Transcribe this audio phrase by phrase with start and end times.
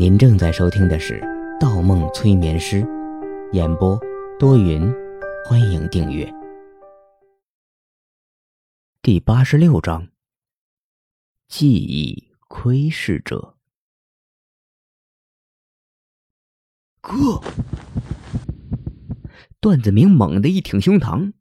[0.00, 1.20] 您正在收听的是
[1.60, 2.80] 《盗梦催眠师》，
[3.52, 4.00] 演播
[4.38, 4.90] 多云，
[5.44, 6.26] 欢迎订阅。
[9.02, 10.08] 第八十六章：
[11.48, 13.58] 记忆窥视者。
[17.02, 17.42] 哥，
[19.60, 21.34] 段子明猛地一挺胸膛，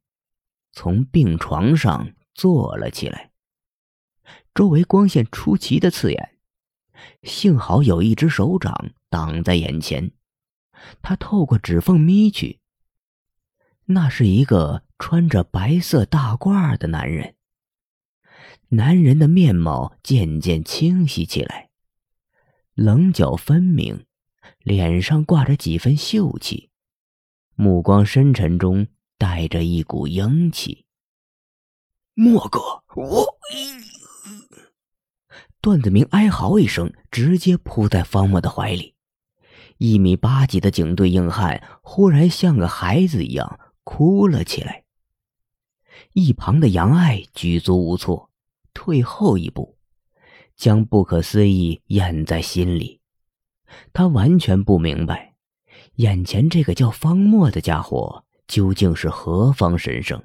[0.74, 3.32] 从病床上坐了起来。
[4.54, 6.39] 周围光线出奇的刺眼。
[7.24, 10.12] 幸好有一只手掌挡在眼前，
[11.02, 12.60] 他透过指缝眯去。
[13.86, 17.36] 那是一个穿着白色大褂的男人。
[18.70, 21.70] 男人的面貌渐渐清晰起来，
[22.76, 24.06] 棱角分明，
[24.60, 26.70] 脸上挂着几分秀气，
[27.56, 30.86] 目光深沉中带着一股英气。
[32.14, 32.60] 莫哥，
[32.96, 33.40] 我。
[35.62, 38.96] 段子明哀嚎一声，直接扑在方墨的怀里。
[39.78, 44.84] 一米八几的警队硬汉忽然像个孩子一样哭了起来。
[46.14, 48.30] 一旁的杨爱举足无措，
[48.74, 49.78] 退后一步，
[50.56, 53.00] 将不可思议咽在心里。
[53.94, 55.36] 他完全不明白，
[55.96, 60.22] 眼前这个叫方墨的家伙究竟是何方神圣。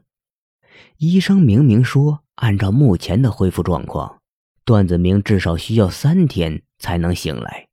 [0.97, 4.21] 医生明明说，按照目前的恢复状况。
[4.65, 7.69] 段子明至少需要三天才能醒来，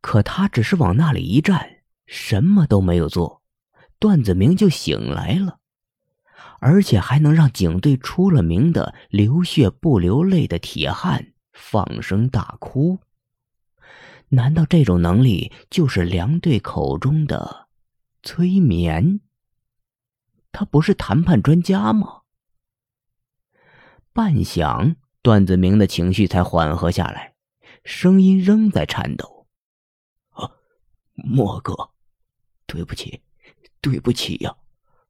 [0.00, 3.42] 可他只是往那里一站，什么都没有做，
[3.98, 5.58] 段子明就醒来了，
[6.60, 13.00] 而且还能让警队出了名的流血不流泪的铁汉放声大哭。
[14.28, 17.66] 难道这种能力就是梁队口中的
[18.22, 19.20] 催眠？
[20.52, 22.20] 他不是谈判专家吗？
[24.12, 24.94] 半晌。
[25.28, 27.34] 段子明的情绪才缓和下来，
[27.84, 29.46] 声音仍在颤抖。
[30.30, 30.50] 啊，
[31.12, 31.90] 莫哥，
[32.64, 33.20] 对不起，
[33.82, 34.56] 对不起呀，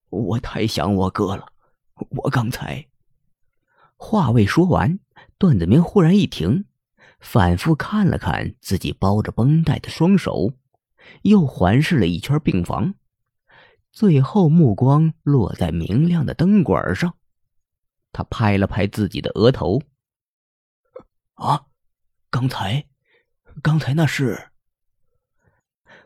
[0.09, 1.53] 我太想我哥了。
[1.95, 2.89] 我刚才……
[3.97, 4.99] 话未说完，
[5.39, 6.65] 段子明忽然一停，
[7.21, 10.53] 反复看了看自己包着绷带的双手，
[11.23, 12.95] 又环视了一圈病房，
[13.93, 17.15] 最后目光落在明亮的灯管上。
[18.11, 19.81] 他拍了拍自己的额头。
[21.39, 21.67] 啊，
[22.31, 22.89] 刚才，
[23.63, 24.51] 刚才那是。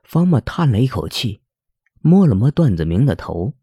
[0.02, 1.40] 方墨叹了一口气，
[2.00, 3.54] 摸了摸段子明的头，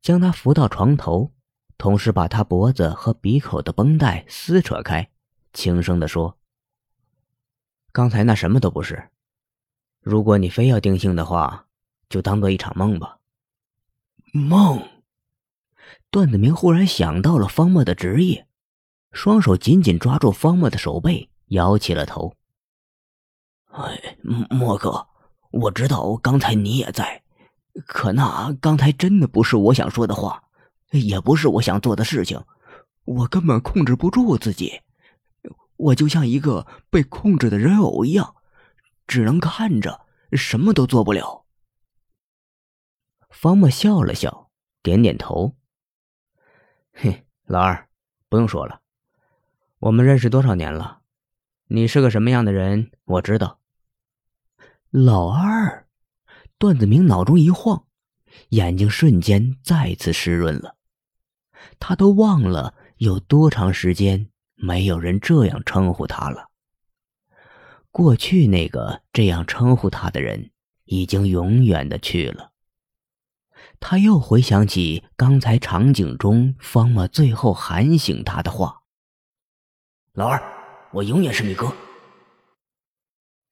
[0.00, 1.34] 将他扶到床头，
[1.76, 5.10] 同时把他脖子和鼻口的绷带撕扯开，
[5.52, 6.38] 轻声的说
[7.92, 9.10] ：“刚才那什么都不是。
[10.00, 11.66] 如果你非要定性的话，
[12.08, 13.18] 就当做一场梦吧。”
[14.32, 14.82] 梦。
[16.10, 18.48] 段子明忽然想到了方墨的职业。
[19.14, 22.34] 双手紧紧抓住方墨的手背，摇起了头。
[23.70, 24.18] 哎，
[24.50, 25.06] 莫哥，
[25.52, 27.22] 我知道刚才你也在，
[27.86, 30.42] 可那刚才真的不是我想说的话，
[30.90, 32.44] 也不是我想做的事情，
[33.04, 34.82] 我根本控制不住自己，
[35.76, 38.34] 我就像一个被控制的人偶一样，
[39.06, 41.46] 只能看着，什么都做不了。
[43.30, 44.50] 方墨笑了笑，
[44.82, 45.54] 点点头。
[46.92, 47.88] 嘿，老二，
[48.28, 48.80] 不用说了。
[49.84, 51.00] 我们认识多少年了？
[51.66, 52.90] 你是个什么样的人？
[53.04, 53.58] 我知道。
[54.88, 55.86] 老二，
[56.56, 57.84] 段子明脑中一晃，
[58.48, 60.76] 眼睛瞬间再次湿润了。
[61.78, 66.48] 他都忘了有多长时间没有人这样称呼他了。
[67.90, 70.50] 过去那个这样称呼他的人，
[70.86, 72.52] 已经永远的去了。
[73.80, 78.80] 他又回想起刚才场景中方墨最后喊醒他的话。
[80.16, 80.40] 老二，
[80.92, 81.74] 我永远是你哥。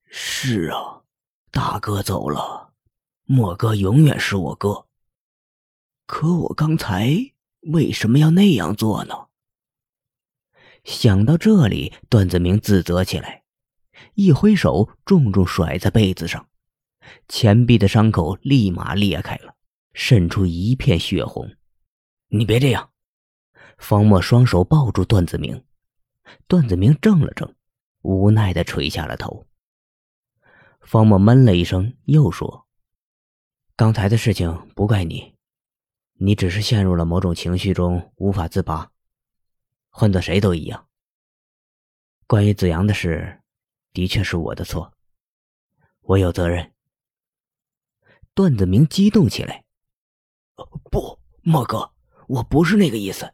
[0.09, 1.03] 是啊，
[1.51, 2.73] 大哥走了，
[3.25, 4.87] 莫哥永远是我哥。
[6.07, 7.17] 可我刚才
[7.73, 9.27] 为什么要那样做呢？
[10.85, 13.43] 想到这里，段子明自责起来，
[14.15, 16.49] 一挥手，重重甩在被子上，
[17.27, 19.57] 前臂的伤口立马裂开了，
[19.95, 21.57] 渗出一片血红。
[22.29, 22.93] 你别这样！
[23.79, 25.65] 方墨双手抱住段子明。
[26.47, 27.55] 段子明怔了怔，
[28.03, 29.47] 无奈的垂下了头。
[30.81, 32.67] 方墨闷了一声，又说
[33.77, 35.35] ：“刚才的事情不怪你，
[36.15, 38.91] 你只是陷入了某种情绪中无法自拔，
[39.91, 40.89] 换做谁都一样。
[42.27, 43.43] 关于子阳的事，
[43.93, 44.93] 的确是我的错，
[46.01, 46.73] 我有责任。”
[48.35, 49.65] 段子明激动起来
[50.91, 51.93] ：“不，莫哥，
[52.27, 53.33] 我不是那个意思，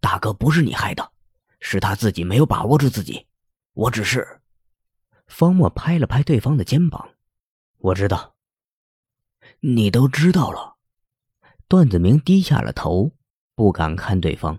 [0.00, 1.12] 大哥不是你害的。”
[1.60, 3.26] 是他自己没有把握住自己，
[3.74, 4.40] 我只是。
[5.26, 7.14] 方墨拍了拍对方的肩膀
[7.78, 8.34] ：“我知道，
[9.60, 10.76] 你都知道了。”
[11.68, 13.12] 段子明低下了头，
[13.54, 14.58] 不敢看对方。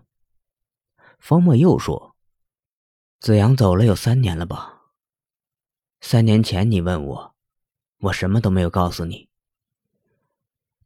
[1.20, 2.16] 方墨又说
[3.20, 4.84] ：“子阳走了有三年了吧？
[6.00, 7.36] 三年前你问我，
[8.00, 9.28] 我什么都没有告诉你。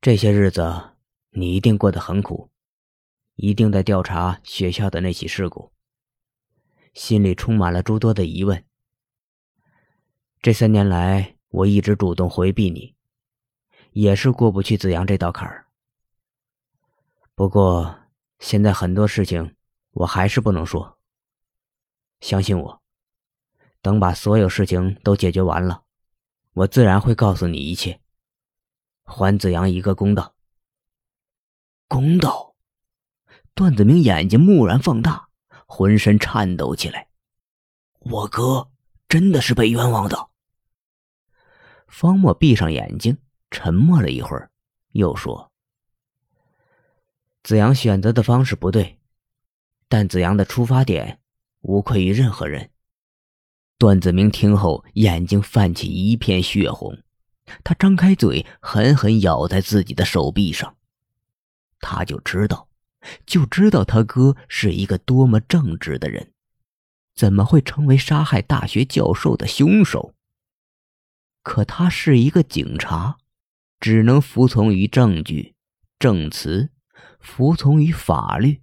[0.01, 0.95] 这些日子
[1.29, 2.50] 你一定过得很苦，
[3.35, 5.71] 一定在调查学校的那起事故，
[6.95, 8.65] 心里充满了诸多的疑问。
[10.42, 12.95] 这三年来，我一直主动回避你，
[13.92, 15.68] 也是过不去子阳这道坎儿。”
[17.36, 18.00] 不过，
[18.39, 19.56] 现在很多事情
[19.92, 20.97] 我还是不能说。
[22.21, 22.81] 相信我，
[23.81, 25.83] 等把所有事情都解决完了，
[26.53, 28.00] 我自然会告诉你一切，
[29.03, 30.33] 还子阳一个公道。
[31.89, 32.56] 公道！
[33.53, 35.25] 段子明眼睛蓦然放大，
[35.65, 37.07] 浑身颤抖起来。
[38.00, 38.69] 我哥
[39.09, 40.29] 真的是被冤枉的。
[41.88, 43.17] 方墨闭上眼睛，
[43.51, 44.50] 沉默了一会儿，
[44.91, 45.51] 又说。
[47.44, 49.00] 子阳选择的方式不对，
[49.88, 51.19] 但子阳的出发点
[51.62, 52.71] 无愧于任何人。
[53.77, 56.97] 段子明听后，眼睛泛起一片血红，
[57.63, 60.75] 他张开嘴，狠狠咬在自己的手臂上。
[61.79, 62.68] 他就知道，
[63.25, 66.31] 就知道他哥是一个多么正直的人，
[67.13, 70.13] 怎么会成为杀害大学教授的凶手？
[71.44, 73.18] 可他是一个警察，
[73.80, 75.56] 只能服从于证据、
[76.00, 76.72] 证词。
[77.19, 78.62] 服从于法律，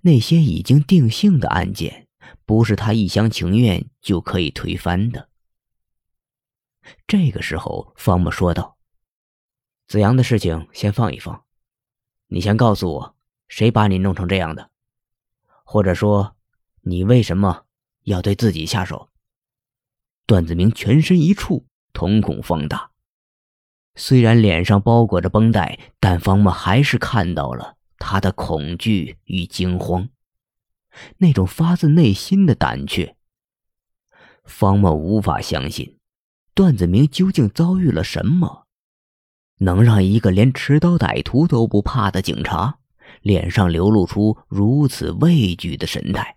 [0.00, 2.08] 那些已经定性的案件，
[2.44, 5.28] 不是他一厢情愿就可以推翻的。
[7.06, 8.76] 这个时候，方木说道
[9.86, 11.44] ：“子阳的事情先放一放，
[12.26, 13.13] 你先告诉我，
[13.48, 14.70] 谁把你弄成这样的？
[15.64, 16.36] 或者说，
[16.82, 17.64] 你为什么
[18.02, 19.10] 要对自己下手？”
[20.26, 22.90] 段子明全身一触，瞳孔放大。
[23.94, 30.08] 虽然脸上包裹着绷带，但方木还是看到了他的恐惧与惊慌，
[31.18, 33.16] 那种发自内心的胆怯。
[34.44, 35.98] 方木无法相信，
[36.54, 38.66] 段子明究竟遭遇了什么，
[39.58, 42.78] 能让一个连持刀歹徒都不怕的警察，
[43.22, 46.36] 脸上流露出如此畏惧的神态。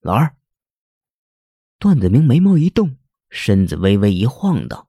[0.00, 0.36] 老二，
[1.78, 2.96] 段子明眉毛一动，
[3.30, 4.88] 身子微微一晃荡。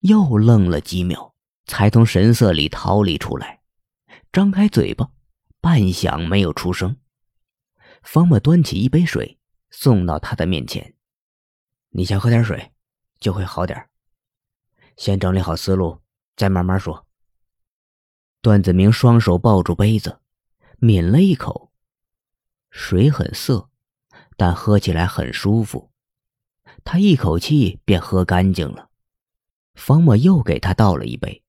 [0.00, 1.34] 又愣了几秒，
[1.64, 3.60] 才从神色里逃离出来，
[4.32, 5.10] 张开嘴巴，
[5.60, 6.96] 半晌没有出声。
[8.02, 9.38] 方默端起一杯水，
[9.70, 10.94] 送到他的面前
[11.90, 12.72] ：“你先喝点水，
[13.18, 13.88] 就会好点
[14.96, 16.00] 先整理好思路，
[16.36, 17.05] 再慢慢说。”
[18.46, 20.20] 段子明双手抱住杯子，
[20.78, 21.72] 抿了一口，
[22.70, 23.70] 水很涩，
[24.36, 25.90] 但喝起来很舒服，
[26.84, 28.88] 他一口气便喝干净了。
[29.74, 31.42] 方墨又给他倒了一杯，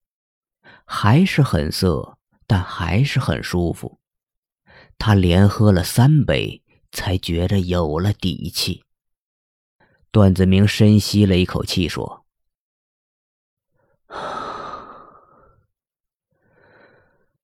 [0.86, 2.18] 还是很涩，
[2.48, 4.00] 但还是很舒服。
[4.98, 8.84] 他连喝了三杯，才觉着有了底气。
[10.10, 12.26] 段子明深吸了一口气，说：“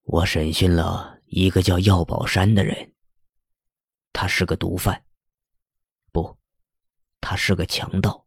[0.04, 2.94] 我审讯了一个叫药宝山的人，
[4.12, 5.04] 他是个毒贩，
[6.12, 6.38] 不，
[7.20, 8.26] 他是个强盗，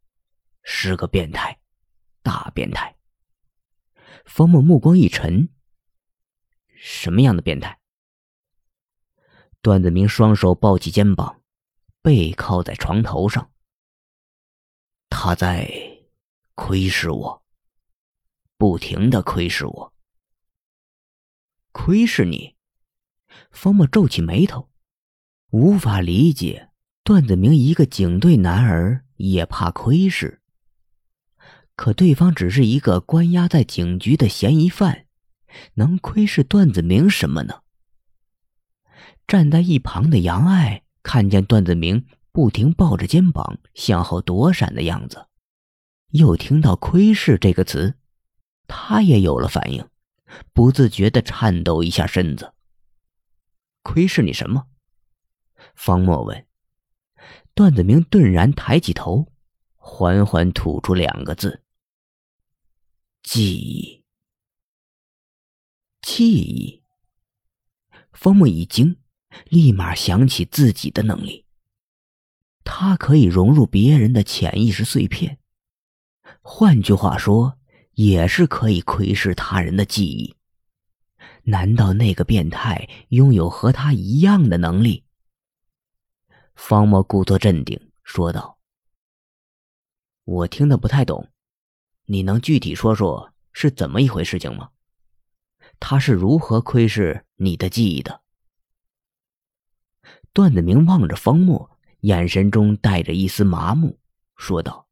[0.62, 1.58] 是个变态。”
[2.23, 2.97] 大变态。
[4.25, 5.49] 方墨目光一沉。
[6.75, 7.78] 什么样的变态？
[9.62, 11.40] 段子明双手抱起肩膀，
[12.02, 13.52] 背靠在床头上。
[15.09, 15.71] 他在
[16.56, 17.45] 窥视我，
[18.56, 19.95] 不停的窥视我。
[21.78, 22.54] 窥视你？
[23.50, 24.71] 方墨皱起眉头，
[25.50, 26.71] 无法理解
[27.04, 30.40] 段子明一个警队男儿也怕窥视。
[31.76, 35.04] 可对方只是一个关押在警局的嫌疑犯，
[35.75, 37.61] 能窥视段子明什么呢？
[39.26, 45.26] 站在一旁的杨爱看见段子明不停抱着肩膀向后躲闪的样子，
[46.12, 47.97] 又听到“窥视”这个词，
[48.66, 49.87] 他也有了反应，
[50.52, 52.55] 不自觉的颤抖一下身子。
[53.83, 54.66] “窥视你什么？”
[55.75, 56.47] 方墨问。
[57.55, 59.33] 段子明顿然抬起头，
[59.76, 61.62] 缓缓吐出两个字。
[63.23, 64.05] 记忆，
[66.02, 66.83] 记忆。
[68.12, 68.97] 方木一惊，
[69.47, 71.47] 立马想起自己的能力。
[72.62, 75.38] 他可以融入别人的潜意识碎片，
[76.43, 77.59] 换句话说，
[77.97, 80.37] 也是可以窥视他人的记忆。
[81.45, 85.05] 难道那个变态拥有和他一样的能力？
[86.55, 88.59] 方墨故作镇定说道
[90.25, 91.31] ：“我听得不太懂，
[92.05, 94.71] 你能具体说说是怎么一回事情吗？
[95.81, 98.23] 他是如何窥视你的记忆的？
[100.33, 103.99] 段子明望着方墨，眼神中带着一丝麻木，
[104.37, 104.86] 说道：“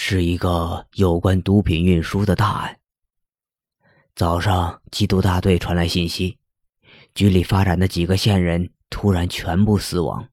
[0.00, 2.78] 是一个有关毒品运输的大案。
[4.14, 6.38] 早上缉毒大队传来信息，
[7.16, 10.28] 局里发展的几个线人突然全部死亡。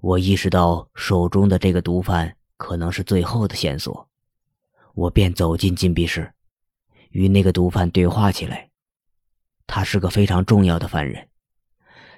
[0.00, 4.08] 我意识到手中的这个毒贩可能是最后的线索，
[4.92, 6.34] 我便走进禁闭室，
[7.10, 8.68] 与那个毒贩对话起来。
[9.68, 11.28] 他是个非常重要的犯人。”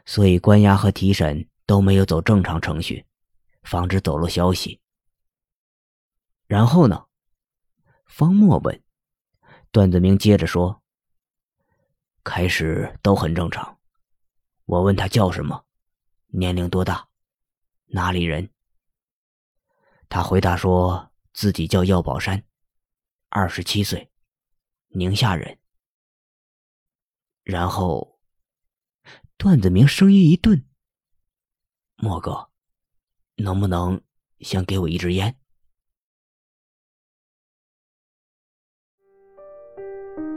[0.06, 3.04] 所以关押和提审都没有走正常程序，
[3.62, 4.80] 防止走漏消息。
[6.50, 7.06] 然后呢？
[8.06, 8.82] 方墨问。
[9.70, 10.82] 段子明接着说
[12.24, 13.78] ：“开始都很正常。
[14.64, 15.64] 我问他叫什么，
[16.26, 17.08] 年龄多大，
[17.86, 18.50] 哪里人。
[20.08, 22.44] 他回答说自己叫药宝山，
[23.28, 24.10] 二十七岁，
[24.88, 25.56] 宁夏人。
[27.44, 28.18] 然后。”
[29.38, 30.68] 段子明声音一顿
[31.94, 32.50] ：“莫哥，
[33.36, 34.02] 能不能
[34.40, 35.39] 先给我一支烟？”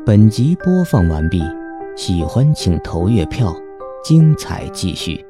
[0.06, 1.42] 本集播放完毕，
[1.96, 3.56] 喜欢请投月票，
[4.04, 5.26] 精彩继续。